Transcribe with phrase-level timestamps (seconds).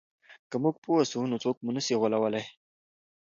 [0.49, 2.45] که موږ پوه سو نو څوک مو نه سي غولولای.